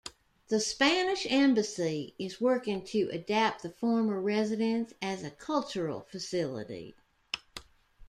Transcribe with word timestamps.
The 0.47 0.59
Spanish 0.59 1.27
Embassy 1.29 2.15
is 2.17 2.41
working 2.41 2.83
to 2.85 3.07
adapt 3.13 3.61
the 3.61 3.69
former 3.69 4.19
residence 4.19 4.95
as 4.99 5.21
a 5.21 5.29
cultural 5.29 5.99
facility. 6.09 6.95